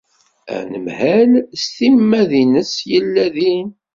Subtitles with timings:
[0.55, 1.31] Anemhal
[1.61, 3.69] s timmad-nnes yella din.